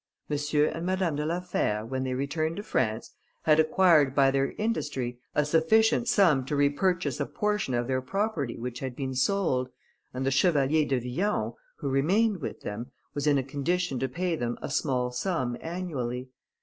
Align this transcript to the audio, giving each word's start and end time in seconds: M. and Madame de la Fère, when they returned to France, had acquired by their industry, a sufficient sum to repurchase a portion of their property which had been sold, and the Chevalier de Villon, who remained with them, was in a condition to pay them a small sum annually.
M. 0.31 0.37
and 0.73 0.83
Madame 0.83 1.15
de 1.15 1.27
la 1.27 1.39
Fère, 1.41 1.87
when 1.87 2.03
they 2.03 2.15
returned 2.15 2.55
to 2.55 2.63
France, 2.63 3.11
had 3.43 3.59
acquired 3.59 4.15
by 4.15 4.31
their 4.31 4.53
industry, 4.53 5.19
a 5.35 5.45
sufficient 5.45 6.07
sum 6.07 6.43
to 6.45 6.55
repurchase 6.55 7.19
a 7.19 7.27
portion 7.27 7.75
of 7.75 7.85
their 7.85 8.01
property 8.01 8.57
which 8.57 8.79
had 8.79 8.95
been 8.95 9.13
sold, 9.13 9.69
and 10.11 10.25
the 10.25 10.31
Chevalier 10.31 10.87
de 10.87 10.97
Villon, 10.99 11.53
who 11.81 11.87
remained 11.89 12.41
with 12.41 12.61
them, 12.61 12.89
was 13.13 13.27
in 13.27 13.37
a 13.37 13.43
condition 13.43 13.99
to 13.99 14.09
pay 14.09 14.35
them 14.35 14.57
a 14.59 14.71
small 14.71 15.11
sum 15.11 15.55
annually. 15.61 16.29